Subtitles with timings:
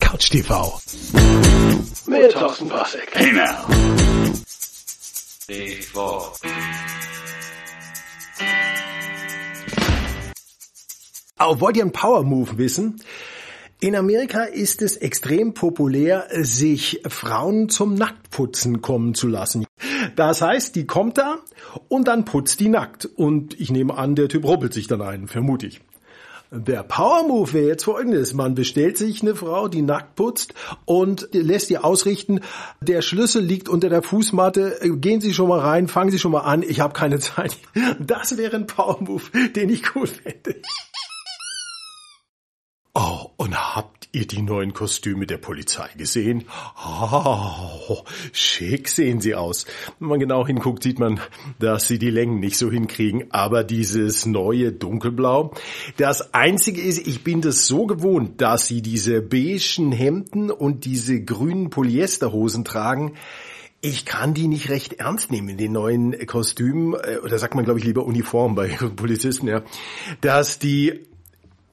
[0.00, 0.80] Couch TV.
[2.06, 3.08] Mit Thorsten Passek.
[3.12, 3.66] Hey now.
[5.48, 6.32] D4.
[11.38, 13.00] Auch wollt ihr einen Power Move wissen?
[13.80, 19.64] In Amerika ist es extrem populär, sich Frauen zum Nacktputzen kommen zu lassen.
[20.16, 21.38] Das heißt, die kommt da
[21.88, 23.06] und dann putzt die nackt.
[23.06, 25.80] Und ich nehme an, der Typ ruppelt sich dann ein, vermute ich.
[26.52, 28.34] Der Power Move wäre jetzt folgendes.
[28.34, 30.52] Man bestellt sich eine Frau, die nackt putzt
[30.84, 32.40] und lässt ihr ausrichten,
[32.80, 36.40] der Schlüssel liegt unter der Fußmatte, gehen Sie schon mal rein, fangen Sie schon mal
[36.40, 37.56] an, ich habe keine Zeit.
[38.00, 39.22] Das wäre ein Power Move,
[39.54, 40.60] den ich cool fände.
[42.94, 46.44] Oh, und habt ihr die neuen Kostüme der Polizei gesehen?
[46.84, 47.98] Oh,
[48.32, 49.66] schick sehen sie aus.
[49.98, 51.20] Wenn man genau hinguckt, sieht man,
[51.58, 53.30] dass sie die Längen nicht so hinkriegen.
[53.30, 55.54] Aber dieses neue Dunkelblau,
[55.96, 61.22] das einzige ist, ich bin das so gewohnt, dass sie diese beigen Hemden und diese
[61.22, 63.14] grünen Polyesterhosen tragen.
[63.82, 67.64] Ich kann die nicht recht ernst nehmen in den neuen Kostümen, äh, oder sagt man
[67.64, 69.62] glaube ich lieber Uniform bei Polizisten, ja,
[70.20, 71.06] dass die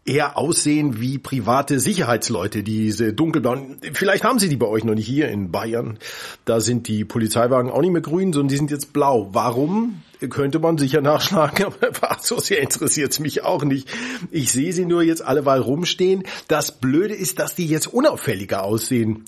[0.07, 3.77] eher aussehen wie private Sicherheitsleute, diese dunkelblauen.
[3.93, 5.99] Vielleicht haben sie die bei euch noch nicht hier in Bayern.
[6.45, 9.29] Da sind die Polizeiwagen auch nicht mehr grün, sondern die sind jetzt blau.
[9.33, 10.01] Warum?
[10.29, 13.87] Könnte man sicher nachschlagen, aber so sehr interessiert es mich auch nicht.
[14.31, 16.23] Ich sehe sie nur jetzt alleweil rumstehen.
[16.47, 19.25] Das Blöde ist, dass die jetzt unauffälliger aussehen.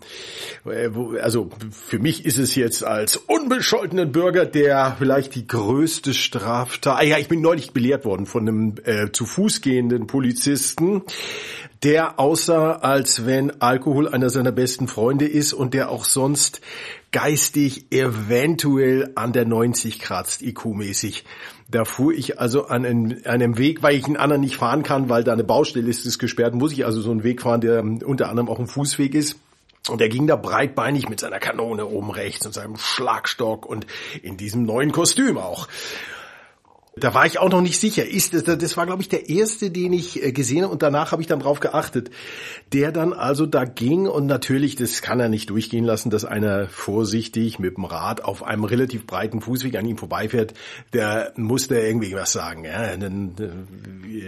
[0.65, 0.89] Äh,
[1.21, 6.99] also für mich ist es jetzt als unbescholtenen Bürger, der vielleicht die größte Straftat...
[6.99, 11.03] Ah ja, ich bin neulich belehrt worden von einem äh, zu Fuß gehenden Polizisten,
[11.83, 16.61] der aussah, als wenn Alkohol einer seiner besten Freunde ist und der auch sonst
[17.11, 21.23] geistig eventuell an der 90 kratzt, IQ-mäßig.
[21.69, 25.23] Da fuhr ich also an einem, Weg, weil ich einen anderen nicht fahren kann, weil
[25.23, 28.29] da eine Baustelle ist, ist gesperrt, muss ich also so einen Weg fahren, der unter
[28.29, 29.37] anderem auch ein Fußweg ist.
[29.87, 33.87] Und er ging da breitbeinig mit seiner Kanone oben rechts und seinem Schlagstock und
[34.21, 35.67] in diesem neuen Kostüm auch.
[36.95, 38.05] Da war ich auch noch nicht sicher.
[38.05, 41.21] Ist das, war, glaube ich, der erste, den ich äh, gesehen habe und danach habe
[41.21, 42.09] ich dann drauf geachtet.
[42.73, 46.67] Der dann also da ging und natürlich, das kann er nicht durchgehen lassen, dass einer
[46.67, 50.55] vorsichtig mit dem Rad auf einem relativ breiten Fußweg an ihm vorbeifährt.
[50.93, 52.65] Der musste irgendwie was sagen.
[52.65, 52.97] Ja, äh,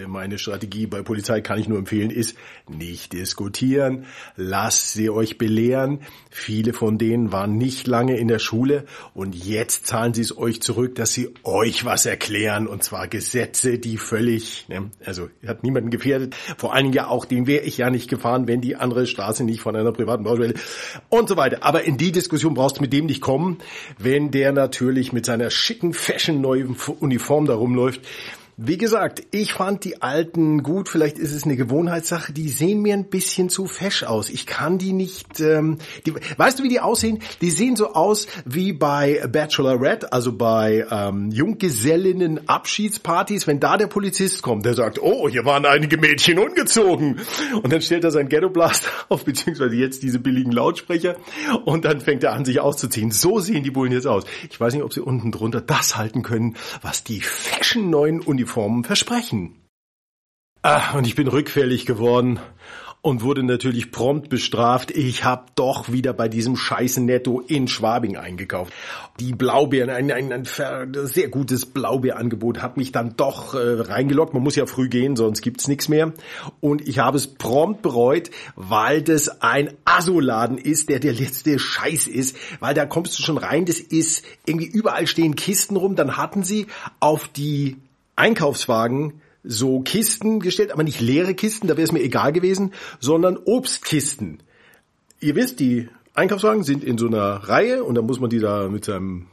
[0.08, 2.38] meine Strategie bei Polizei kann ich nur empfehlen, ist
[2.70, 4.06] nicht diskutieren.
[4.36, 6.02] Lasst sie euch belehren.
[6.30, 10.62] Viele von denen waren nicht lange in der Schule und jetzt zahlen sie es euch
[10.62, 15.64] zurück, dass sie euch was erklären Jahren und zwar Gesetze, die völlig, ne, also hat
[15.64, 18.76] niemanden gefährdet, vor allen Dingen ja auch, den wäre ich ja nicht gefahren, wenn die
[18.76, 20.56] andere Straße nicht von einer privaten Baustelle
[21.10, 21.64] und so weiter.
[21.64, 23.60] Aber in die Diskussion brauchst du mit dem nicht kommen,
[23.98, 28.02] wenn der natürlich mit seiner schicken Fashion neuen Uniform da rumläuft
[28.64, 32.94] wie gesagt, ich fand die alten gut, vielleicht ist es eine Gewohnheitssache, die sehen mir
[32.94, 34.30] ein bisschen zu fesch aus.
[34.30, 37.24] Ich kann die nicht, ähm, die, weißt du, wie die aussehen?
[37.42, 43.88] Die sehen so aus wie bei Bachelorette, also bei ähm, Junggesellinnen Abschiedspartys, wenn da der
[43.88, 47.20] Polizist kommt, der sagt, oh, hier waren einige Mädchen ungezogen.
[47.64, 51.16] Und dann stellt er sein Ghetto Blast auf, beziehungsweise jetzt diese billigen Lautsprecher
[51.66, 53.10] und dann fängt er an, sich auszuziehen.
[53.10, 54.24] So sehen die Bullen jetzt aus.
[54.52, 58.51] Ich weiß nicht, ob sie unten drunter das halten können, was die fashion neuen Uniformen
[58.52, 59.56] Uniformen versprechen.
[60.62, 62.40] Ah, und ich bin rückfällig geworden
[63.02, 64.92] und wurde natürlich prompt bestraft.
[64.92, 68.74] Ich habe doch wieder bei diesem scheißen Netto in Schwabing eingekauft.
[69.20, 74.36] Die Blaubeeren, ein, ein, ein sehr gutes Blaubeerangebot hat mich dann doch äh, reingelockt.
[74.36, 76.14] Man muss ja früh gehen, sonst gibt's nichts mehr.
[76.60, 82.06] Und ich habe es prompt bereut, weil das ein Asoladen ist, der der letzte Scheiß
[82.06, 82.36] ist.
[82.60, 85.96] Weil da kommst du schon rein, das ist irgendwie überall stehen Kisten rum.
[85.96, 86.68] Dann hatten sie
[87.00, 87.78] auf die
[88.22, 93.38] Einkaufswagen so Kisten gestellt, aber nicht leere Kisten, da wäre es mir egal gewesen, sondern
[93.38, 94.44] Obstkisten.
[95.20, 98.68] Ihr wisst, die Einkaufswagen sind in so einer Reihe und dann muss man die da
[98.68, 99.26] mit seinem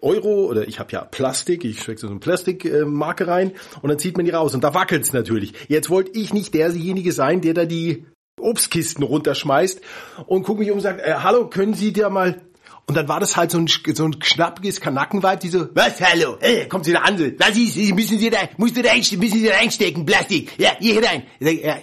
[0.00, 4.16] Euro oder ich habe ja Plastik, ich stecke so eine Plastikmarke rein und dann zieht
[4.16, 5.54] man die raus und da wackelt's natürlich.
[5.66, 8.06] Jetzt wollte ich nicht derjenige sein, der da die
[8.40, 9.80] Obstkisten runterschmeißt
[10.26, 12.40] und gucke mich um und sagt, äh, hallo, können Sie da mal
[12.86, 16.36] und dann war das halt so ein, so ein schnappiges Kanackenweib, die so, was, hallo,
[16.40, 19.38] hey, kommt sie da an, was ist, müssen Sie da, musst du da einstecken, müssen
[19.38, 21.22] Sie da einstecken, Plastik, ja, hier rein.
[21.38, 21.76] Ja,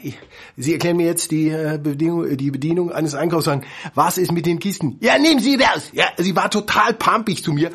[0.57, 3.65] Sie erklären mir jetzt die, äh, Bedienung, die Bedienung eines Einkaufswagens.
[3.95, 4.97] Was ist mit den Kisten?
[4.99, 5.89] Ja, nehmen Sie das!
[5.93, 7.71] Ja, sie war total pampig zu mir.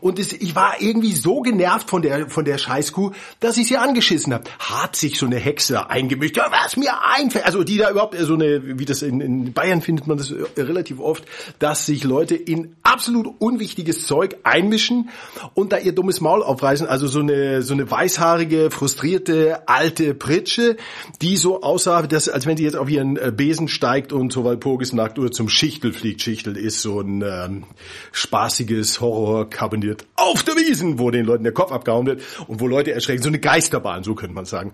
[0.00, 3.78] Und es, ich war irgendwie so genervt von der, von der Scheißkuh, dass ich sie
[3.78, 4.44] angeschissen habe.
[4.58, 6.36] Hat sich so eine Hexe eingemischt.
[6.36, 7.46] Ja, was mir einfällt.
[7.46, 11.00] Also die da überhaupt, so eine, wie das in, in Bayern findet man das relativ
[11.00, 11.24] oft,
[11.58, 15.10] dass sich Leute in absolut unwichtiges Zeug einmischen
[15.54, 16.86] und da ihr dummes Maul aufreißen.
[16.86, 20.76] Also so eine, so eine weißhaarige, frustrierte, alte Pritsche,
[21.20, 24.44] die so aussah, dass, als wenn sie jetzt auf ihren äh, Besen steigt und so
[24.44, 26.22] Walpurgisnacht oder zum Schichtel fliegt.
[26.22, 27.64] Schichtel ist so ein ähm,
[28.12, 32.92] spaßiges Horror-Kabinett auf der Wiesen, wo den Leuten der Kopf abgehauen wird und wo Leute
[32.92, 33.22] erschrecken.
[33.22, 34.72] So eine Geisterbahn, so könnte man sagen.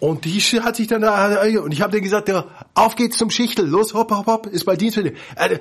[0.00, 3.30] Und die hat sich dann da, und ich habe denen gesagt, ja, auf geht's zum
[3.30, 4.98] Schichtel, los, hopp, hopp, hopp, ist bei Dienst.
[5.36, 5.56] Also,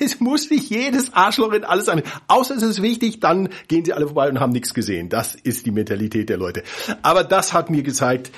[0.00, 2.02] es muss nicht jedes Arschloch in alles an.
[2.28, 5.08] Außer es ist wichtig, dann gehen sie alle vorbei und haben nichts gesehen.
[5.08, 6.62] Das ist die Mentalität der Leute.
[7.02, 8.30] Aber das hat mir gezeigt,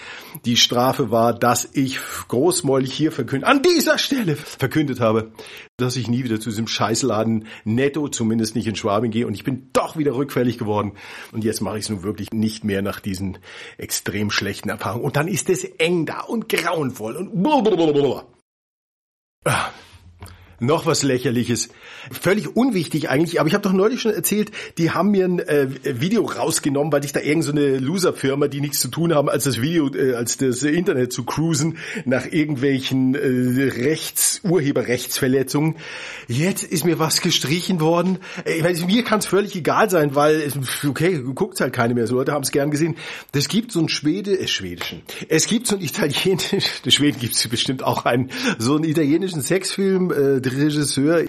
[0.45, 5.33] die Strafe war, dass ich großmäulig hier verkündet, an dieser Stelle verkündet habe,
[5.77, 9.27] dass ich nie wieder zu diesem Scheißladen netto, zumindest nicht in Schwabing gehe.
[9.27, 10.93] Und ich bin doch wieder rückfällig geworden.
[11.33, 13.39] Und jetzt mache ich es nun wirklich nicht mehr nach diesen
[13.79, 15.05] extrem schlechten Erfahrungen.
[15.05, 18.27] Und dann ist es eng da und grauenvoll und blablabla.
[19.45, 19.71] Ah.
[20.59, 21.69] Noch was lächerliches.
[22.11, 25.69] Völlig unwichtig eigentlich, aber ich habe doch neulich schon erzählt, die haben mir ein äh,
[25.83, 29.61] Video rausgenommen, weil ich da irgendeine so Loser-Firma, die nichts zu tun haben, als das
[29.61, 35.77] Video, äh, als das Internet zu cruisen, nach irgendwelchen äh, Rechts, Urheberrechtsverletzungen.
[36.27, 38.19] Jetzt ist mir was gestrichen worden.
[38.45, 40.51] Ich weiß, mir kann es völlig egal sein, weil,
[40.89, 42.07] okay, guckt halt keine mehr.
[42.07, 42.97] So Leute haben es gern gesehen.
[43.33, 45.03] Das gibt so ein Schwede, äh, schwedischen.
[45.29, 46.61] Es gibt so ein italienischen,
[46.91, 51.23] Schweden gibt es bestimmt auch einen, so einen italienischen Sexfilm, äh, Regisseur,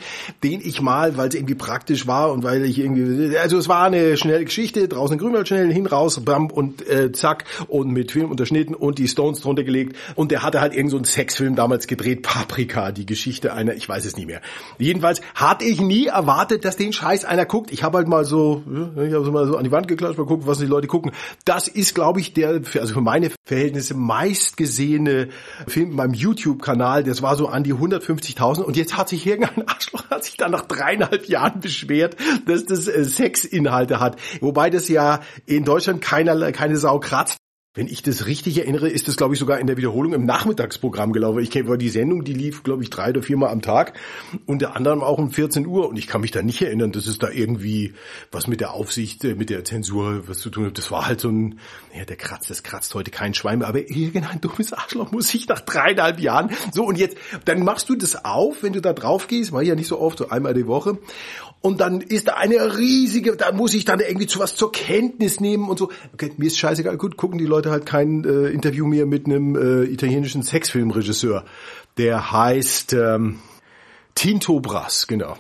[0.44, 3.86] den ich mal, weil es irgendwie praktisch war und weil ich irgendwie, also es war
[3.86, 8.32] eine schnelle Geschichte, draußen Grünwald schnell hin, raus, bam und äh, zack und mit Film
[8.32, 12.22] unterschnitten und die Stones drunter gelegt und der hatte halt irgend so Sexfilm damals gedreht,
[12.22, 14.42] Paprika, die Geschichte einer, ich weiß es nicht mehr.
[14.78, 17.72] Jedenfalls hatte ich nie erwartet, dass den Scheiß einer guckt.
[17.72, 18.64] Ich habe halt mal so,
[18.96, 21.12] ich habe so mal so an die Wand geklatscht, mal gucken, was die Leute gucken.
[21.46, 25.30] Das ist, glaube ich, der, also für meine Verhältnisse meistgesehene
[25.68, 27.04] Film beim YouTube-Kanal.
[27.04, 30.36] Das war so an die 150.000 und jetzt hat hat sich irgendein Arschloch hat sich
[30.36, 34.20] dann nach dreieinhalb Jahren beschwert, dass das äh, Sexinhalte hat.
[34.42, 37.37] Wobei das ja in Deutschland keiner, keine Sau kratzt.
[37.78, 41.14] Wenn ich das richtig erinnere, ist das, glaube ich, sogar in der Wiederholung im Nachmittagsprogramm
[41.14, 41.44] gelaufen.
[41.44, 43.94] Ich kenne die Sendung, die lief, glaube ich, drei oder viermal am Tag,
[44.48, 45.88] unter anderem auch um 14 Uhr.
[45.88, 47.94] Und ich kann mich da nicht erinnern, dass es da irgendwie
[48.32, 50.80] was mit der Aufsicht, äh, mit der Zensur was zu tun hat.
[50.80, 51.60] Das war halt so ein,
[51.96, 53.68] ja, der kratzt, das kratzt heute kein Schwein mehr.
[53.68, 57.16] Aber irgendein dummes Arschloch muss ich nach dreieinhalb Jahren, so und jetzt,
[57.46, 60.18] dann machst du das auf, wenn du da drauf gehst, war ja nicht so oft,
[60.18, 60.98] so einmal die Woche
[61.62, 65.40] und dann ist da eine riesige, da muss ich dann irgendwie zu was zur Kenntnis
[65.40, 65.92] nehmen und so.
[66.14, 69.56] Okay, mir ist scheißegal, gut, gucken die Leute halt kein äh, Interview mehr mit einem
[69.56, 71.44] äh, italienischen Sexfilmregisseur.
[71.98, 73.40] Der heißt ähm,
[74.18, 75.38] Tinto Brass, genau.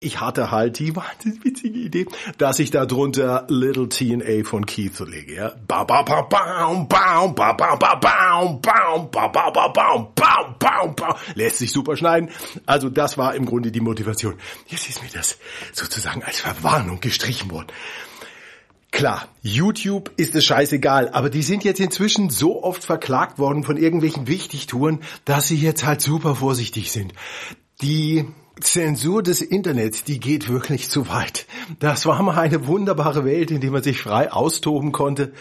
[0.00, 2.06] Ich hatte halt die wahnsinnig witzige Idee,
[2.38, 5.52] dass ich da drunter Little TNA von Keith lege, ja.
[5.68, 10.54] Ba ba ba baum baum ba ba ba baum baum ba ba ba baum baum
[10.58, 11.14] baum baum.
[11.34, 12.30] Lässt sich super schneiden.
[12.64, 14.36] Also das war im Grunde die Motivation.
[14.66, 15.36] Jetzt ist mir das
[15.74, 17.66] sozusagen als Verwarnung gestrichen worden.
[18.92, 23.76] Klar, YouTube ist es scheißegal, aber die sind jetzt inzwischen so oft verklagt worden von
[23.76, 27.12] irgendwelchen Wichtigtouren, dass sie jetzt halt super vorsichtig sind.
[27.80, 28.24] Die
[28.60, 31.46] Zensur des Internets, die geht wirklich zu weit.
[31.80, 35.32] Das war mal eine wunderbare Welt, in der man sich frei austoben konnte.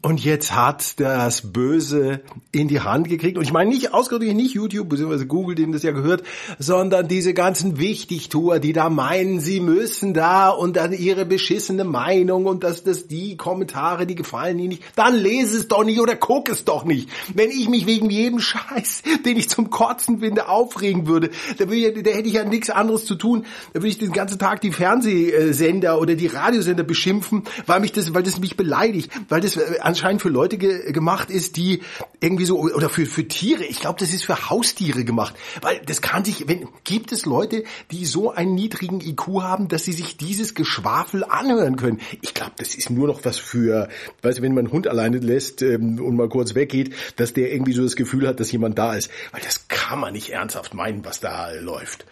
[0.00, 2.22] Und jetzt hat das Böse
[2.52, 3.36] in die Hand gekriegt.
[3.36, 5.26] Und ich meine nicht ausgerechnet nicht YouTube bzw.
[5.26, 6.22] Google, dem das ja gehört,
[6.58, 12.46] sondern diese ganzen Wichtigtour, die da meinen, sie müssen da und dann ihre beschissene Meinung
[12.46, 14.82] und dass das die Kommentare, die gefallen ihnen nicht.
[14.96, 17.10] Dann lese es doch nicht oder guck es doch nicht.
[17.34, 21.76] Wenn ich mich wegen jedem Scheiß, den ich zum Kotzen finde, aufregen würde, da, würde
[21.76, 23.44] ich, da hätte ich ja nichts anderes zu tun.
[23.72, 28.14] Da würde ich den ganzen Tag die Fernsehsender oder die Radiosender beschimpfen, weil mich das,
[28.14, 31.82] weil das mich beleidigt, weil das äh, anscheinend für Leute ge gemacht ist, die
[32.20, 33.64] irgendwie so oder für für Tiere.
[33.64, 37.64] Ich glaube, das ist für Haustiere gemacht, weil das kann sich, wenn gibt es Leute,
[37.90, 42.00] die so einen niedrigen IQ haben, dass sie sich dieses Geschwafel anhören können.
[42.22, 43.88] Ich glaube, das ist nur noch was für,
[44.22, 47.52] weißt du, wenn man einen Hund alleine lässt ähm, und mal kurz weggeht, dass der
[47.52, 50.74] irgendwie so das Gefühl hat, dass jemand da ist, weil das kann man nicht ernsthaft
[50.74, 52.06] meinen, was da läuft.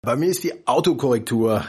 [0.00, 1.64] Bei mir ist die Autokorrektur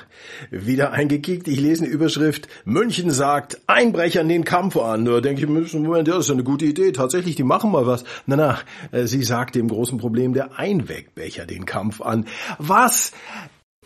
[0.51, 1.47] wieder eingekickt.
[1.47, 2.47] Ich lese eine Überschrift.
[2.63, 5.03] München sagt Einbrechern den Kampf an.
[5.05, 6.91] Da denke ich, Moment, das ist eine gute Idee.
[6.91, 8.03] Tatsächlich, die machen mal was.
[8.27, 8.59] Na, na,
[8.91, 12.27] äh, sie sagt dem großen Problem der Einwegbecher den Kampf an.
[12.59, 13.13] Was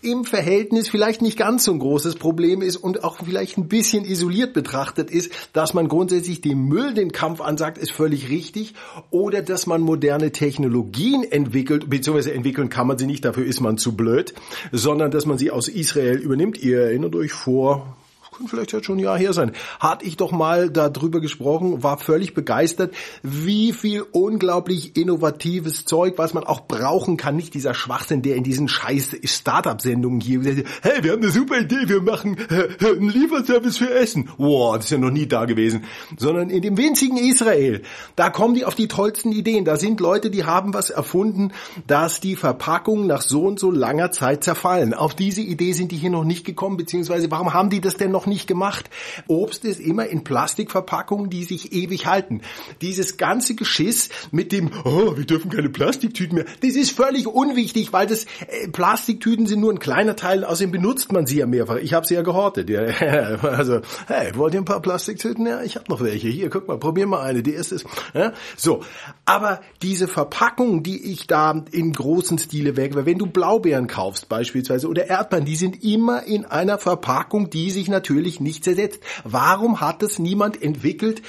[0.04, 4.06] im Verhältnis vielleicht nicht ganz so ein großes Problem ist und auch vielleicht ein bisschen
[4.06, 8.74] isoliert betrachtet ist, dass man grundsätzlich dem Müll den Kampf ansagt, ist völlig richtig.
[9.10, 13.78] Oder dass man moderne Technologien entwickelt, beziehungsweise entwickeln kann man sie nicht, dafür ist man
[13.78, 14.34] zu blöd,
[14.72, 16.62] sondern dass man sie aus Israel übernimmt.
[16.62, 17.96] Ihr erinnert euch vor
[18.34, 21.98] kann vielleicht jetzt schon ein Jahr her sein, hatte ich doch mal darüber gesprochen, war
[21.98, 28.22] völlig begeistert, wie viel unglaublich innovatives Zeug, was man auch brauchen kann, nicht dieser Schwachsinn,
[28.22, 30.42] der in diesen scheiß Startup-Sendungen hier,
[30.82, 34.30] hey, wir haben eine super Idee, wir machen äh, einen Lieferservice für Essen.
[34.38, 35.84] Wow, das ist ja noch nie da gewesen.
[36.18, 37.82] Sondern in dem winzigen Israel,
[38.16, 39.66] da kommen die auf die tollsten Ideen.
[39.66, 41.52] Da sind Leute, die haben was erfunden,
[41.88, 44.94] dass die Verpackungen nach so und so langer Zeit zerfallen.
[44.94, 48.12] Auf diese Idee sind die hier noch nicht gekommen, beziehungsweise warum haben die das denn
[48.12, 48.90] noch noch nicht gemacht.
[49.28, 52.42] Obst ist immer in Plastikverpackungen, die sich ewig halten.
[52.82, 57.94] Dieses ganze Geschiss mit dem, oh, wir dürfen keine Plastiktüten mehr, das ist völlig unwichtig,
[57.94, 61.78] weil das äh, Plastiktüten sind nur ein kleiner Teil, außerdem benutzt man sie ja mehrfach.
[61.78, 62.70] Ich habe sie ja gehortet.
[62.70, 62.84] Ja.
[63.54, 65.46] Also, hey, wollt ihr ein paar Plastiktüten?
[65.46, 66.28] Ja, ich habe noch welche.
[66.28, 67.44] Hier, guck mal, probier mal eine.
[67.44, 68.34] Die ist, ja.
[68.56, 68.84] so.
[69.26, 74.88] Aber diese Verpackungen, die ich da im großen Stile wegwerfe, wenn du Blaubeeren kaufst beispielsweise
[74.88, 79.02] oder Erdbeeren, die sind immer in einer Verpackung, die sich natürlich natürlich nicht zersetzt.
[79.24, 81.22] Warum hat es niemand entwickelt,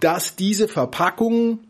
[0.00, 1.60] dass diese Verpackungen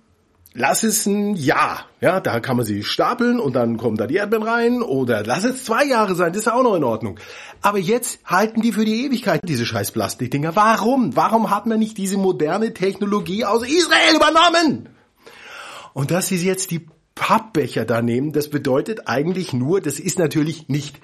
[0.54, 4.16] Lass es ein Jahr, ja, da kann man sie stapeln und dann kommen da die
[4.16, 7.20] Erdbeeren rein oder lass es zwei Jahre sein, das ist auch noch in Ordnung.
[7.60, 10.56] Aber jetzt halten die für die Ewigkeit diese scheiß Plastikdinger.
[10.56, 11.14] Warum?
[11.14, 14.88] Warum hat man nicht diese moderne Technologie aus Israel übernommen?
[15.92, 20.68] Und dass sie jetzt die Pappbecher da nehmen, das bedeutet eigentlich nur, das ist natürlich
[20.68, 20.98] nicht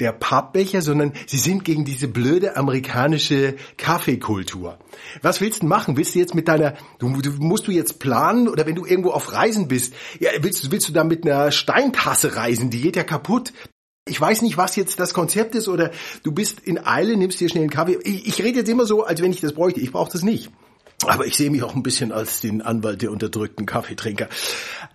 [0.00, 4.78] der Pappbecher, sondern sie sind gegen diese blöde amerikanische Kaffeekultur.
[5.22, 5.96] Was willst du machen?
[5.96, 9.10] Willst du jetzt mit deiner, du, du, musst du jetzt planen oder wenn du irgendwo
[9.10, 12.70] auf Reisen bist, ja, willst, willst du da mit einer Steintasse reisen?
[12.70, 13.52] Die geht ja kaputt.
[14.08, 15.90] Ich weiß nicht, was jetzt das Konzept ist oder
[16.22, 17.98] du bist in Eile, nimmst dir schnell einen Kaffee.
[18.02, 19.80] Ich, ich rede jetzt immer so, als wenn ich das bräuchte.
[19.80, 20.50] Ich brauche das nicht.
[21.06, 24.28] Aber ich sehe mich auch ein bisschen als den Anwalt der unterdrückten Kaffeetrinker.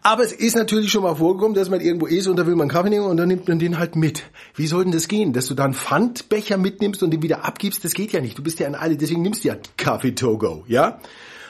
[0.03, 2.69] Aber es ist natürlich schon mal vorgekommen, dass man irgendwo ist und da will man
[2.69, 4.23] Kaffee nehmen und dann nimmt man den halt mit.
[4.53, 5.33] Wie soll denn das gehen?
[5.33, 8.37] Dass du dann Pfandbecher mitnimmst und den wieder abgibst, das geht ja nicht.
[8.37, 10.99] Du bist ja in alle, deswegen nimmst du ja Kaffee to go, ja?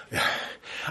[0.10, 0.20] ja.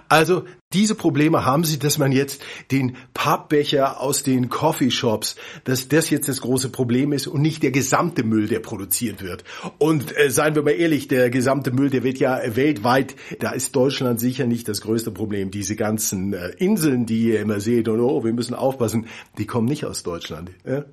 [0.09, 6.11] Also diese Probleme haben sie, dass man jetzt den Pappbecher aus den Coffeeshops, dass das
[6.11, 9.45] jetzt das große Problem ist und nicht der gesamte Müll, der produziert wird.
[9.79, 13.77] Und äh, seien wir mal ehrlich, der gesamte Müll, der wird ja weltweit, da ist
[13.77, 15.51] Deutschland sicher nicht das größte Problem.
[15.51, 19.07] Diese ganzen äh, Inseln, die ihr immer seht und oh, wir müssen aufpassen,
[19.39, 20.51] die kommen nicht aus Deutschland.
[20.67, 20.85] Ja?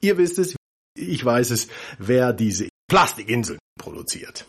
[0.00, 0.56] Ihr wisst es,
[0.94, 1.68] ich weiß es,
[1.98, 4.46] wer diese Plastikinseln produziert.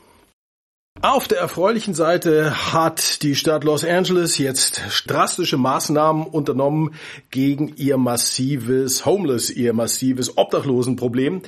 [1.05, 6.91] Auf der erfreulichen Seite hat die Stadt Los Angeles jetzt drastische Maßnahmen unternommen
[7.29, 11.41] gegen ihr massives Homeless, ihr massives Obdachlosenproblem.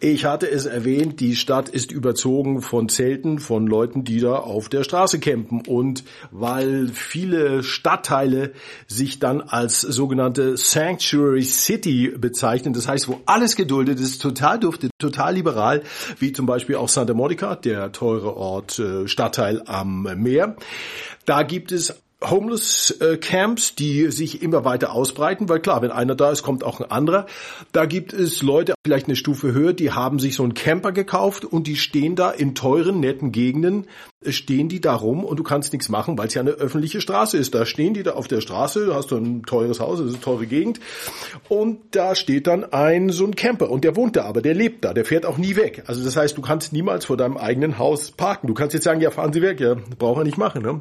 [0.00, 4.70] Ich hatte es erwähnt, die Stadt ist überzogen von Zelten von Leuten, die da auf
[4.70, 5.60] der Straße campen.
[5.68, 8.54] Und weil viele Stadtteile
[8.86, 14.92] sich dann als sogenannte Sanctuary City bezeichnen, das heißt, wo alles geduldet ist, total duftet,
[14.98, 15.82] total liberal,
[16.20, 20.56] wie zum Beispiel auch Santa Monica, der teure Ort äh, Stadtteil am Meer.
[21.24, 26.14] Da gibt es Homeless äh, Camps, die sich immer weiter ausbreiten, weil klar, wenn einer
[26.14, 27.26] da ist, kommt auch ein anderer.
[27.72, 31.44] Da gibt es Leute, vielleicht eine Stufe höher, die haben sich so einen Camper gekauft
[31.44, 33.86] und die stehen da in teuren, netten Gegenden,
[34.22, 37.00] äh, stehen die da rum und du kannst nichts machen, weil es ja eine öffentliche
[37.00, 37.54] Straße ist.
[37.54, 40.22] Da stehen die da auf der Straße, hast du ein teures Haus, das ist eine
[40.22, 40.80] teure Gegend
[41.48, 44.84] und da steht dann ein so ein Camper und der wohnt da, aber der lebt
[44.84, 45.84] da, der fährt auch nie weg.
[45.86, 48.46] Also das heißt, du kannst niemals vor deinem eigenen Haus parken.
[48.46, 50.62] Du kannst jetzt sagen, ja, fahren Sie weg, ja, braucht er nicht machen.
[50.62, 50.80] Ne?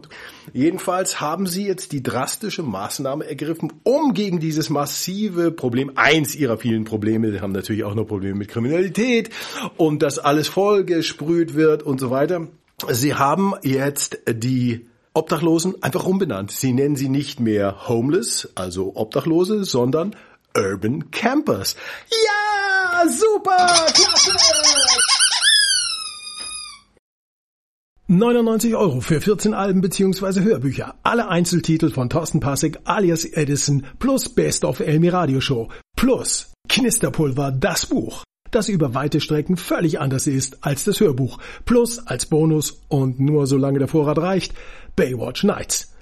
[0.54, 6.36] Jedenfalls haben haben Sie jetzt die drastische Maßnahme ergriffen, um gegen dieses massive Problem, eins
[6.36, 9.32] Ihrer vielen Probleme, Sie haben natürlich auch noch Probleme mit Kriminalität
[9.76, 12.50] und dass alles vollgesprüht wird und so weiter.
[12.88, 14.86] Sie haben jetzt die
[15.16, 16.52] Obdachlosen einfach umbenannt.
[16.52, 20.16] Sie nennen sie nicht mehr Homeless, also Obdachlose, sondern
[20.56, 21.76] Urban Campers.
[22.12, 24.63] Ja, super, klasse!
[28.18, 30.42] 99 Euro für 14 Alben bzw.
[30.42, 30.96] Hörbücher.
[31.04, 37.52] Alle Einzeltitel von Thorsten Passig alias Edison plus Best of Elmi Radio Show plus Knisterpulver
[37.52, 41.40] das Buch, das über weite Strecken völlig anders ist als das Hörbuch.
[41.66, 44.54] Plus als Bonus und nur solange der Vorrat reicht
[44.96, 45.94] Baywatch Nights.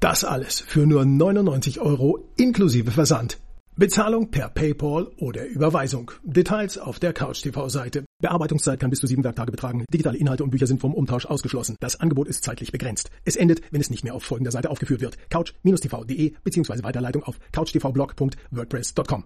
[0.00, 3.38] Das alles für nur 99 Euro inklusive Versand.
[3.76, 6.12] Bezahlung per PayPal oder Überweisung.
[6.24, 8.04] Details auf der CouchTV-Seite.
[8.22, 9.84] Bearbeitungszeit kann bis zu sieben Werktage betragen.
[9.92, 11.76] Digitale Inhalte und Bücher sind vom Umtausch ausgeschlossen.
[11.80, 13.10] Das Angebot ist zeitlich begrenzt.
[13.26, 15.18] Es endet, wenn es nicht mehr auf folgender Seite aufgeführt wird.
[15.28, 16.82] couch-tv.de bzw.
[16.82, 19.24] Weiterleitung auf couchtvblog.wordpress.com.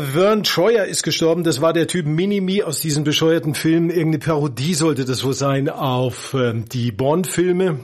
[0.00, 1.44] Vern Troyer ist gestorben.
[1.44, 3.90] Das war der Typ Minimi aus diesen bescheuerten Filmen.
[3.90, 7.78] Irgendeine Parodie sollte das wohl sein auf ähm, die Bond-Filme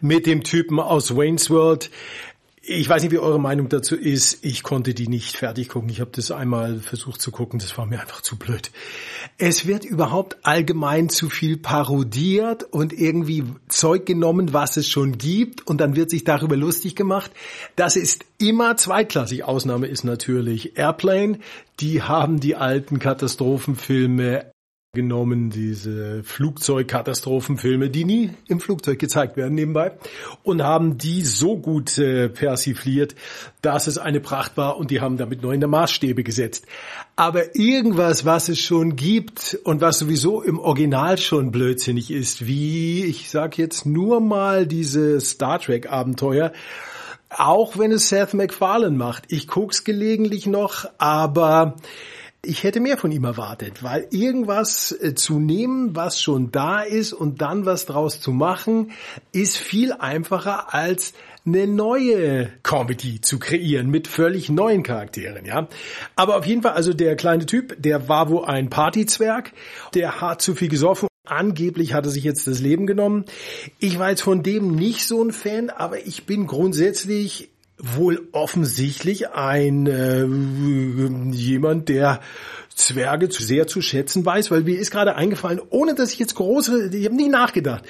[0.00, 1.90] mit dem Typen aus Wayne's World.
[2.70, 4.44] Ich weiß nicht, wie eure Meinung dazu ist.
[4.44, 5.88] Ich konnte die nicht fertig gucken.
[5.88, 7.58] Ich habe das einmal versucht zu gucken.
[7.58, 8.70] Das war mir einfach zu blöd.
[9.38, 15.66] Es wird überhaupt allgemein zu viel parodiert und irgendwie Zeug genommen, was es schon gibt.
[15.66, 17.30] Und dann wird sich darüber lustig gemacht.
[17.74, 19.44] Das ist immer zweitklassig.
[19.44, 21.38] Ausnahme ist natürlich Airplane.
[21.80, 24.52] Die haben die alten Katastrophenfilme
[24.94, 29.92] genommen, diese Flugzeugkatastrophenfilme, die nie im Flugzeug gezeigt werden nebenbei,
[30.44, 33.14] und haben die so gut äh, persifliert,
[33.60, 36.64] dass es eine Pracht war und die haben damit neue Maßstäbe gesetzt.
[37.16, 43.04] Aber irgendwas, was es schon gibt und was sowieso im Original schon blödsinnig ist, wie,
[43.04, 46.54] ich sag jetzt nur mal diese Star Trek Abenteuer,
[47.28, 49.24] auch wenn es Seth MacFarlane macht.
[49.28, 51.76] Ich guck's gelegentlich noch, aber
[52.42, 57.12] ich hätte mehr von ihm erwartet, weil irgendwas äh, zu nehmen, was schon da ist
[57.12, 58.92] und dann was draus zu machen,
[59.32, 61.14] ist viel einfacher als
[61.44, 65.68] eine neue Comedy zu kreieren mit völlig neuen Charakteren, ja.
[66.14, 69.52] Aber auf jeden Fall, also der kleine Typ, der war wohl ein Partyzwerg,
[69.94, 73.26] der hat zu viel gesoffen Angeblich hat er sich jetzt das Leben genommen.
[73.78, 79.30] Ich war jetzt von dem nicht so ein Fan, aber ich bin grundsätzlich wohl offensichtlich
[79.30, 80.24] ein äh,
[81.32, 82.20] jemand, der
[82.78, 86.90] Zwerge sehr zu schätzen weiß, weil mir ist gerade eingefallen, ohne dass ich jetzt große,
[86.94, 87.84] ich habe nie nachgedacht,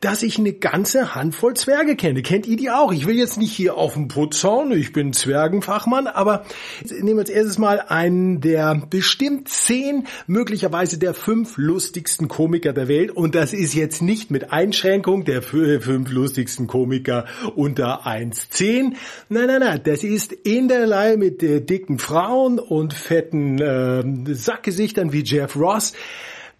[0.00, 2.22] dass ich eine ganze Handvoll Zwerge kenne.
[2.22, 2.92] Kennt ihr die auch?
[2.92, 6.44] Ich will jetzt nicht hier auf dem Putz hauen, ich bin Zwergenfachmann, aber
[6.88, 12.88] nehmen wir als erstes mal einen der bestimmt zehn, möglicherweise der fünf lustigsten Komiker der
[12.88, 17.26] Welt und das ist jetzt nicht mit Einschränkung der fünf lustigsten Komiker
[17.56, 18.94] unter 1,10.
[19.28, 24.27] Nein, nein, nein, das ist in der Leihe mit äh, dicken Frauen und fetten äh,
[24.34, 25.92] Sackgesichtern wie Jeff Ross.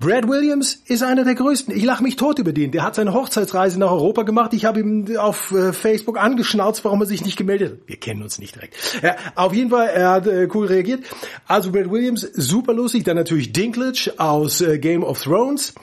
[0.01, 1.77] Brad Williams ist einer der größten.
[1.77, 2.71] Ich lache mich tot über den.
[2.71, 4.55] Der hat seine Hochzeitsreise nach Europa gemacht.
[4.55, 7.79] Ich habe ihm auf äh, Facebook angeschnauzt, warum er sich nicht gemeldet hat.
[7.89, 8.77] Wir kennen uns nicht direkt.
[9.03, 11.03] Ja, auf jeden Fall, er hat äh, cool reagiert.
[11.49, 13.03] Also Brad Williams, super lustig.
[13.03, 15.75] Dann natürlich Dinklage aus äh, Game of Thrones.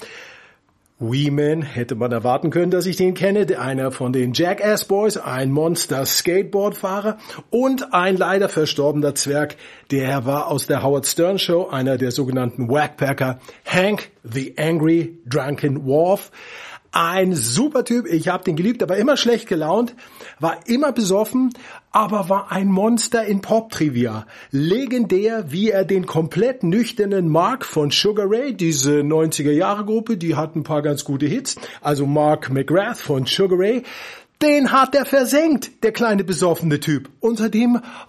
[0.98, 3.46] Weeman hätte man erwarten können, dass ich den kenne.
[3.60, 7.18] Einer von den Jackass Boys, ein Monster Skateboardfahrer
[7.50, 9.58] und ein leider verstorbener Zwerg,
[9.92, 15.86] der war aus der Howard Stern Show, einer der sogenannten Whackpacker, Hank the Angry Drunken
[15.86, 16.32] Wolf.
[16.94, 19.94] Ein super Typ, ich habe den geliebt, aber immer schlecht gelaunt,
[20.40, 21.52] war immer besoffen,
[21.96, 24.28] aber war ein Monster in Pop-Trivia.
[24.52, 30.64] Legendär, wie er den komplett nüchternen Mark von Sugar Ray, diese 90er-Jahre-Gruppe, die hat ein
[30.64, 33.84] paar ganz gute Hits, also Mark McGrath von Sugar Ray,
[34.42, 37.10] den hat er versenkt, der kleine besoffene Typ.
[37.22, 37.50] Unter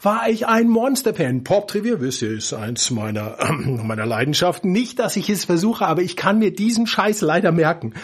[0.02, 1.44] war ich ein Monsterpan.
[1.44, 3.52] Pop-Trivia, wisst ihr, ist eins meiner, äh,
[3.84, 4.72] meiner Leidenschaften.
[4.72, 7.94] Nicht, dass ich es versuche, aber ich kann mir diesen Scheiß leider merken.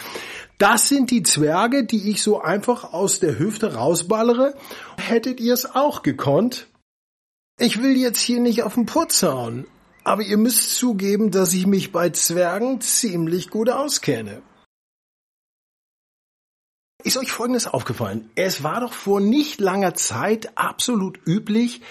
[0.57, 4.55] Das sind die Zwerge, die ich so einfach aus der Hüfte rausballere.
[4.97, 6.67] Hättet ihr es auch gekonnt?
[7.59, 9.65] Ich will jetzt hier nicht auf den Putz hauen,
[10.03, 14.41] aber ihr müsst zugeben, dass ich mich bei Zwergen ziemlich gut auskenne.
[17.03, 18.29] Ist euch Folgendes aufgefallen?
[18.35, 21.81] Es war doch vor nicht langer Zeit absolut üblich,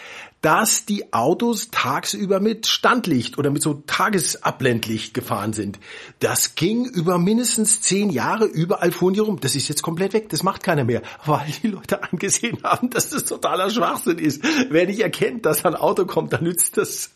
[0.40, 5.79] dass die Autos tagsüber mit Standlicht oder mit so Tagesabblendlicht gefahren sind.
[6.18, 9.38] Das ging über mindestens zehn Jahre überall fuhren die rum.
[9.38, 13.11] Das ist jetzt komplett weg, das macht keiner mehr, weil die Leute angesehen haben, dass
[13.11, 14.42] das totaler Schwachsinn ist.
[14.70, 17.11] Wer nicht erkennt, dass ein Auto kommt, dann nützt das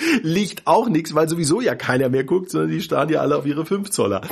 [0.22, 3.46] Licht auch nichts, weil sowieso ja keiner mehr guckt, sondern die starren ja alle auf
[3.46, 4.22] ihre 5 Zoller.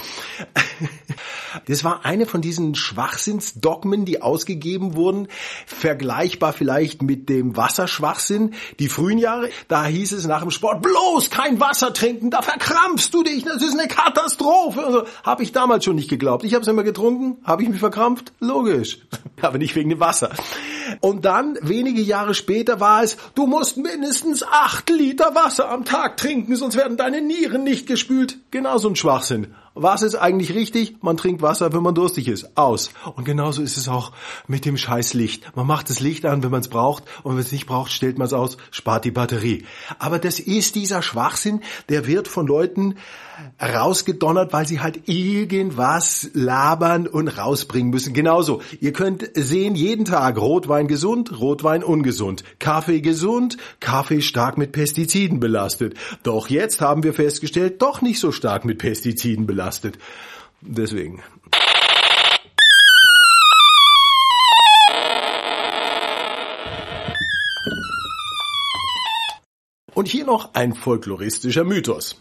[1.66, 5.28] Das war eine von diesen Schwachsinnsdogmen, die ausgegeben wurden,
[5.66, 8.54] vergleichbar vielleicht mit dem Wasserschwachsinn.
[8.78, 13.12] Die frühen Jahre, da hieß es nach dem Sport, bloß kein Wasser trinken, da verkrampfst
[13.12, 14.84] du dich, das ist eine Katastrophe.
[14.84, 16.44] Also, habe ich damals schon nicht geglaubt.
[16.44, 18.32] Ich habe es immer getrunken, habe ich mich verkrampft?
[18.40, 18.98] Logisch,
[19.40, 20.30] aber nicht wegen dem Wasser.
[21.00, 26.16] Und dann, wenige Jahre später war es, du musst mindestens acht Liter Wasser am Tag
[26.16, 28.38] trinken, sonst werden deine Nieren nicht gespült.
[28.50, 29.54] Genauso ein Schwachsinn.
[29.74, 30.96] Was ist eigentlich richtig?
[31.02, 32.56] Man trinkt Wasser, wenn man durstig ist.
[32.56, 32.90] Aus.
[33.14, 34.12] Und genauso ist es auch
[34.48, 35.56] mit dem Scheißlicht.
[35.56, 37.04] Man macht das Licht an, wenn man es braucht.
[37.22, 39.64] Und wenn es nicht braucht, stellt man es aus, spart die Batterie.
[39.98, 42.96] Aber das ist dieser Schwachsinn, der wird von Leuten
[43.60, 48.14] rausgedonnert, weil sie halt irgendwas labern und rausbringen müssen.
[48.14, 48.62] Genauso.
[48.80, 52.44] Ihr könnt sehen, jeden Tag Rotwein gesund, Rotwein ungesund.
[52.58, 55.94] Kaffee gesund, Kaffee stark mit Pestiziden belastet.
[56.22, 59.98] Doch jetzt haben wir festgestellt, doch nicht so stark mit Pestiziden belastet.
[60.60, 61.22] Deswegen.
[69.94, 72.20] Und hier noch ein folkloristischer Mythos.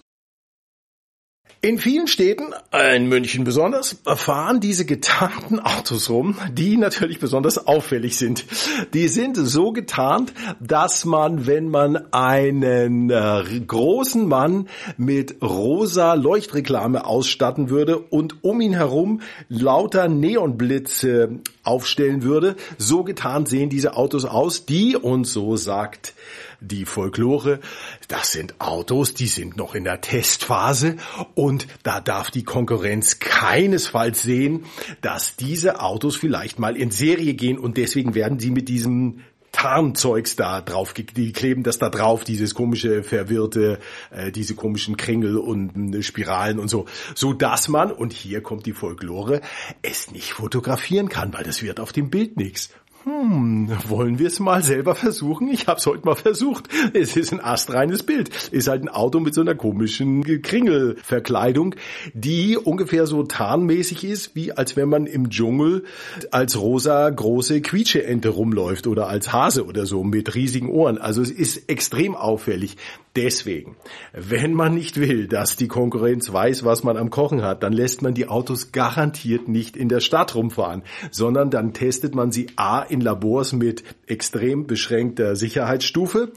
[1.59, 2.53] In vielen Städten,
[2.95, 8.45] in München besonders, fahren diese getarnten Autos rum, die natürlich besonders auffällig sind.
[8.93, 17.05] Die sind so getarnt, dass man, wenn man einen äh, großen Mann mit rosa Leuchtreklame
[17.05, 24.25] ausstatten würde und um ihn herum lauter Neonblitze aufstellen würde, so getarnt sehen diese Autos
[24.25, 26.13] aus, die, und so sagt
[26.59, 27.59] die Folklore,
[28.07, 30.97] das sind Autos, die sind noch in der Testphase.
[31.35, 34.65] Und da darf die Konkurrenz keinesfalls sehen,
[35.01, 39.21] dass diese Autos vielleicht mal in Serie gehen und deswegen werden sie mit diesem
[39.57, 43.79] Tarnzeugs da drauf, die kleben das da drauf, dieses komische verwirrte,
[44.11, 48.67] äh, diese komischen Kringel und äh, Spiralen und so, so dass man und hier kommt
[48.67, 49.41] die Folklore
[49.81, 52.69] es nicht fotografieren kann, weil das wird auf dem Bild nichts.
[53.07, 55.47] Hm, wollen wir es mal selber versuchen?
[55.47, 56.67] Ich habe es heute mal versucht.
[56.93, 58.49] Es ist ein astreines Bild.
[58.51, 61.75] Ist halt ein Auto mit so einer komischen Kringelverkleidung,
[62.13, 65.85] die ungefähr so tarnmäßig ist, wie als wenn man im Dschungel
[66.31, 70.97] als rosa große Quietscheente rumläuft oder als Hase oder so mit riesigen Ohren.
[70.97, 72.75] Also es ist extrem auffällig.
[73.17, 73.77] Deswegen,
[74.13, 78.03] wenn man nicht will, dass die Konkurrenz weiß, was man am Kochen hat, dann lässt
[78.03, 82.83] man die Autos garantiert nicht in der Stadt rumfahren, sondern dann testet man sie A
[82.83, 86.31] in Labors mit extrem beschränkter Sicherheitsstufe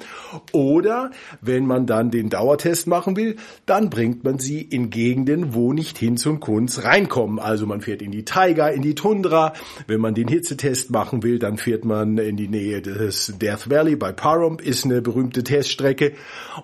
[0.53, 1.11] oder
[1.43, 5.99] wenn man dann den Dauertest machen will, dann bringt man sie in Gegenden, wo nicht
[5.99, 7.38] Hinz und Kunz reinkommen.
[7.38, 9.53] Also man fährt in die Taiga, in die Tundra.
[9.87, 13.97] Wenn man den Hitzetest machen will, dann fährt man in die Nähe des Death Valley
[13.97, 16.14] bei Pahrump, ist eine berühmte Teststrecke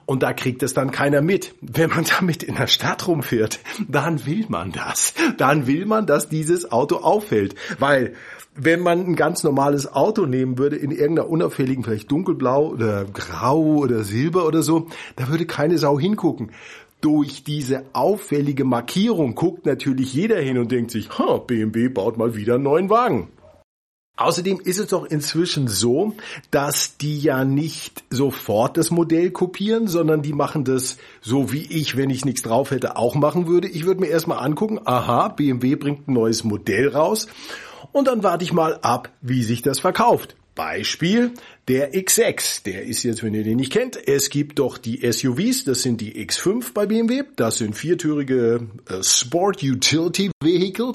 [0.06, 1.54] und da kriegt es dann keiner mit.
[1.60, 5.14] Wenn man damit in der Stadt rumfährt, dann will man das.
[5.36, 7.56] Dann will man, dass dieses Auto auffällt.
[7.78, 8.14] Weil
[8.54, 13.60] wenn man ein ganz normales Auto nehmen würde, in irgendeiner unauffälligen, vielleicht dunkelblau oder grau
[13.76, 16.52] oder silber oder so, da würde keine Sau hingucken.
[17.02, 22.34] Durch diese auffällige Markierung guckt natürlich jeder hin und denkt sich, ha, BMW baut mal
[22.34, 23.28] wieder einen neuen Wagen.
[24.18, 26.14] Außerdem ist es doch inzwischen so,
[26.50, 31.98] dass die ja nicht sofort das Modell kopieren, sondern die machen das so wie ich,
[31.98, 33.68] wenn ich nichts drauf hätte, auch machen würde.
[33.68, 37.26] Ich würde mir erstmal angucken, aha, BMW bringt ein neues Modell raus
[37.92, 40.34] und dann warte ich mal ab, wie sich das verkauft.
[40.56, 41.32] Beispiel
[41.68, 42.64] der X6.
[42.64, 46.00] Der ist jetzt, wenn ihr den nicht kennt, es gibt doch die SUVs, das sind
[46.00, 50.92] die X5 bei BMW, das sind viertürige äh, Sport Utility Vehicle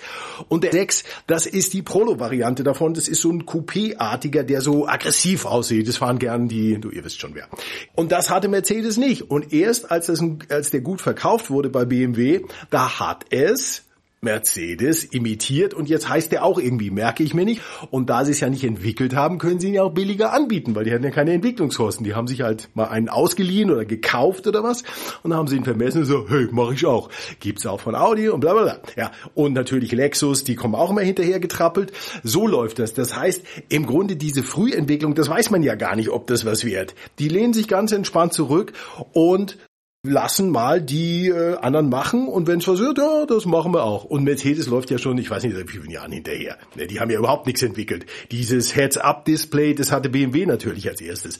[0.49, 4.87] und der 6, das ist die Prolo-Variante davon, das ist so ein Coupé-artiger, der so
[4.87, 5.87] aggressiv aussieht.
[5.87, 7.47] Das fahren gern die, du ihr wisst schon wer.
[7.95, 11.85] Und das hatte Mercedes nicht und erst als das als der gut verkauft wurde bei
[11.85, 13.83] BMW, da hat es
[14.23, 17.61] Mercedes imitiert und jetzt heißt der auch irgendwie, merke ich mir nicht.
[17.89, 20.75] Und da sie es ja nicht entwickelt haben, können sie ihn ja auch billiger anbieten,
[20.75, 22.03] weil die hatten ja keine Entwicklungskosten.
[22.03, 24.83] Die haben sich halt mal einen ausgeliehen oder gekauft oder was
[25.23, 27.09] und haben sie ihn vermessen und so, hey, mache ich auch.
[27.39, 28.79] Gibt's auch von Audi und bla bla bla.
[28.95, 31.91] Ja, und natürlich Lexus, die kommen auch immer hinterher getrappelt.
[32.21, 32.93] So läuft das.
[32.93, 36.63] Das heißt, im Grunde diese Frühentwicklung, das weiß man ja gar nicht, ob das was
[36.63, 36.93] wird.
[37.17, 38.73] Die lehnen sich ganz entspannt zurück
[39.13, 39.57] und
[40.03, 43.83] lassen mal die äh, anderen machen und wenn es was wird, ja, das machen wir
[43.83, 44.03] auch.
[44.03, 46.57] Und Mercedes läuft ja schon, ich weiß nicht, seit wie vielen Jahren hinterher.
[46.75, 48.07] Ne, die haben ja überhaupt nichts entwickelt.
[48.31, 51.37] Dieses Heads-Up-Display, das hatte BMW natürlich als erstes.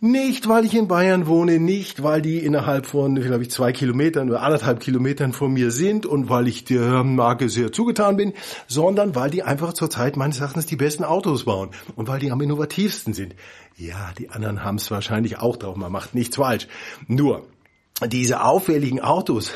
[0.00, 4.30] Nicht, weil ich in Bayern wohne, nicht, weil die innerhalb von, glaube ich, zwei Kilometern
[4.30, 8.32] oder anderthalb Kilometern von mir sind und weil ich der Marke sehr zugetan bin,
[8.68, 12.40] sondern weil die einfach zurzeit meines Erachtens die besten Autos bauen und weil die am
[12.40, 13.34] innovativsten sind.
[13.76, 16.68] Ja, die anderen haben es wahrscheinlich auch drauf, man macht nichts falsch.
[17.08, 17.44] Nur,
[18.06, 19.52] diese auffälligen Autos,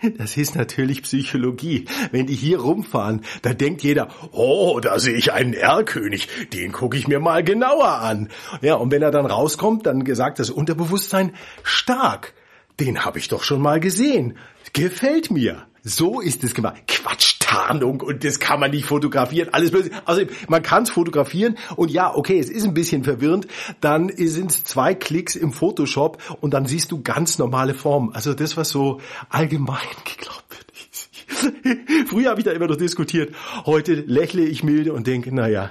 [0.16, 1.86] das ist natürlich Psychologie.
[2.12, 6.96] Wenn die hier rumfahren, da denkt jeder, oh, da sehe ich einen Erlkönig, den gucke
[6.96, 8.28] ich mir mal genauer an.
[8.62, 12.34] Ja, und wenn er dann rauskommt, dann gesagt das Unterbewusstsein, stark,
[12.80, 14.36] den habe ich doch schon mal gesehen.
[14.72, 15.66] Gefällt mir.
[15.82, 16.82] So ist es gemacht.
[16.86, 19.48] Quatsch, Tarnung und das kann man nicht fotografieren.
[19.52, 19.90] Alles böse.
[20.04, 23.46] Also man kann es fotografieren und ja, okay, es ist ein bisschen verwirrend.
[23.80, 28.14] Dann sind zwei Klicks im Photoshop und dann siehst du ganz normale Formen.
[28.14, 32.08] Also das, was so allgemein geglaubt wird.
[32.08, 33.34] Früher habe ich da immer noch diskutiert.
[33.64, 35.70] Heute lächle ich milde und denke, naja.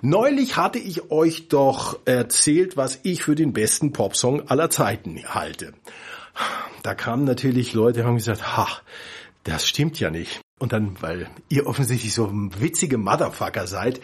[0.00, 5.74] Neulich hatte ich euch doch erzählt, was ich für den besten Popsong aller Zeiten halte.
[6.82, 8.68] Da kamen natürlich Leute, haben gesagt, ha,
[9.44, 10.40] das stimmt ja nicht.
[10.60, 13.98] Und dann, weil ihr offensichtlich so witzige Motherfucker seid,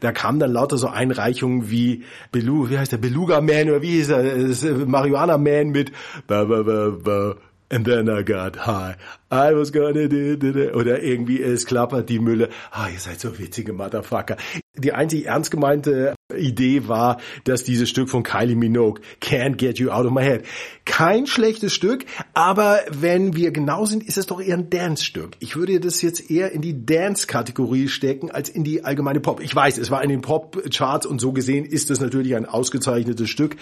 [0.00, 3.92] da kamen dann lauter so Einreichungen wie Belu, wie heißt der Beluga Man oder wie
[3.92, 5.90] hieß er, Marihuana Man mit
[6.26, 7.36] ba, ba, ba, ba,
[7.70, 8.96] And then I got high.
[9.30, 10.72] I was gonna do, do, do.
[10.74, 12.50] Oder irgendwie es klappert die Mülle.
[12.70, 14.36] Ah, ihr seid so witzige Motherfucker.
[14.76, 19.90] Die einzig ernst gemeinte Idee war, dass dieses Stück von Kylie Minogue, Can't Get You
[19.90, 20.44] Out of My Head,
[20.84, 25.36] kein schlechtes Stück, aber wenn wir genau sind, ist es doch eher ein Dance-Stück.
[25.38, 29.40] Ich würde das jetzt eher in die Dance-Kategorie stecken, als in die allgemeine Pop.
[29.40, 33.30] Ich weiß, es war in den Pop-Charts und so gesehen ist es natürlich ein ausgezeichnetes
[33.30, 33.56] Stück,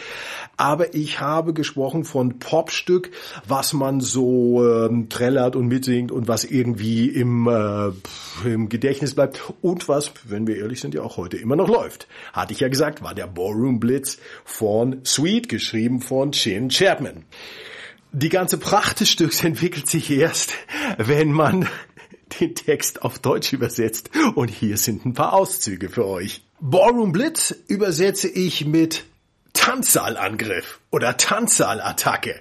[0.57, 3.11] aber ich habe gesprochen von Popstück,
[3.47, 7.91] was man so ähm, trällert und mitsingt und was irgendwie im, äh,
[8.49, 12.07] im Gedächtnis bleibt und was, wenn wir ehrlich sind, ja auch heute immer noch läuft.
[12.33, 17.25] Hatte ich ja gesagt, war der Ballroom Blitz von Sweet, geschrieben von Chin Chapman.
[18.13, 20.53] Die ganze Pracht des Stücks entwickelt sich erst,
[20.99, 21.69] wenn man
[22.41, 24.11] den Text auf Deutsch übersetzt.
[24.35, 26.43] Und hier sind ein paar Auszüge für euch.
[26.61, 29.05] Ballroom Blitz übersetze ich mit
[29.53, 32.41] Tanzsaalangriff oder Tanzsaalattacke.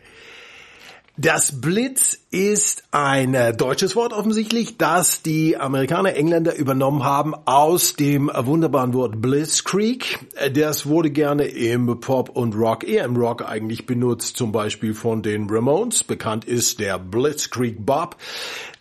[1.21, 7.97] Das Blitz ist ein äh, deutsches Wort offensichtlich, das die Amerikaner, Engländer übernommen haben aus
[7.97, 10.19] dem wunderbaren Wort Blitzkrieg.
[10.53, 15.21] Das wurde gerne im Pop und Rock, eher im Rock eigentlich benutzt, zum Beispiel von
[15.21, 16.05] den Ramones.
[16.05, 18.15] Bekannt ist der Blitzkrieg Bob.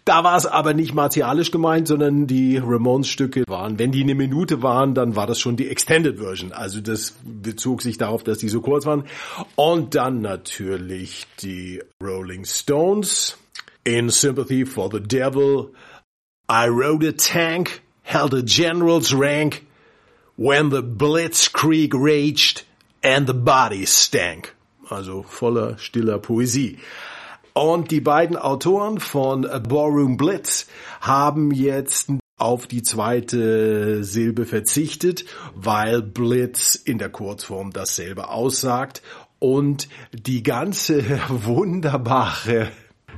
[0.09, 4.63] Da war es aber nicht martialisch gemeint, sondern die Ramones-Stücke waren, wenn die eine Minute
[4.63, 6.51] waren, dann war das schon die Extended Version.
[6.51, 9.05] Also das bezog sich darauf, dass die so kurz waren.
[9.55, 13.37] Und dann natürlich die Rolling Stones.
[13.85, 15.75] In Sympathy for the Devil.
[16.51, 19.67] I rode a tank, held a general's rank.
[20.39, 22.65] When the Blitzkrieg raged
[23.05, 24.55] and the bodies stank.
[24.89, 26.79] Also voller stiller Poesie.
[27.59, 30.69] Und die beiden Autoren von Ballroom Blitz
[31.01, 35.25] haben jetzt auf die zweite Silbe verzichtet,
[35.57, 39.03] weil Blitz in der Kurzform dasselbe aussagt
[39.41, 42.71] und die ganze wunderbare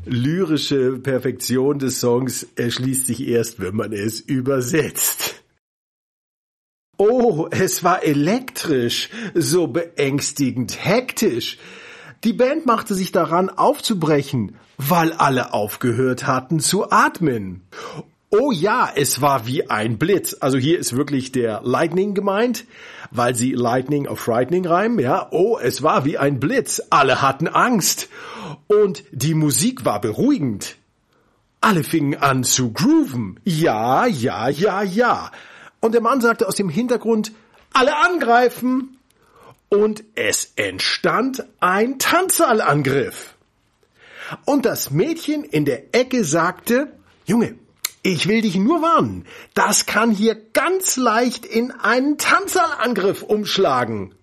[0.07, 5.35] lyrische Perfektion des Songs erschließt sich erst, wenn man es übersetzt.
[6.97, 11.59] Oh, es war elektrisch, so beängstigend hektisch.
[12.23, 17.63] Die Band machte sich daran aufzubrechen, weil alle aufgehört hatten zu atmen.
[18.29, 20.37] Oh ja, es war wie ein Blitz.
[20.39, 22.67] Also hier ist wirklich der Lightning gemeint,
[23.11, 25.29] weil sie Lightning auf Frightening reimen, ja.
[25.31, 26.83] Oh, es war wie ein Blitz.
[26.91, 28.11] Alle hatten Angst.
[28.67, 30.77] Und die Musik war beruhigend.
[31.63, 33.41] Alle fingen an zu grooven.
[33.45, 35.31] Ja, ja, ja, ja.
[35.81, 37.33] Und der Mann sagte aus dem Hintergrund,
[37.73, 38.99] alle angreifen
[39.71, 43.35] und es entstand ein Tanzsaalangriff.
[44.45, 46.93] Und das Mädchen in der Ecke sagte,
[47.25, 47.55] Junge,
[48.03, 54.15] ich will dich nur warnen, das kann hier ganz leicht in einen Tanzsaalangriff umschlagen.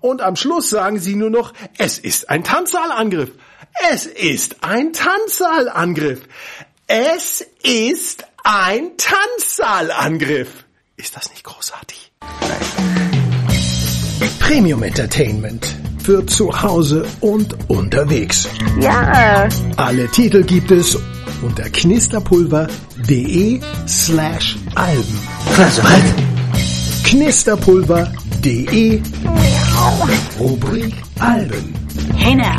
[0.00, 3.32] Und am Schluss sagen sie nur noch, es ist ein Tanzsaalangriff.
[3.90, 6.20] Es ist ein Tanzsaalangriff.
[6.86, 10.64] Es ist ein Tanzsaalangriff.
[10.96, 12.12] Ist das nicht großartig?
[14.38, 18.48] Premium Entertainment für zu Hause und unterwegs.
[18.80, 19.48] Ja.
[19.76, 20.98] Alle Titel gibt es
[21.42, 25.18] unter knisterpulver.de slash Alben.
[25.56, 25.82] Was?
[25.82, 26.02] Was?
[27.04, 29.00] Knisterpulver.de
[30.38, 31.74] Rubrik Alben.
[32.16, 32.54] Hey now.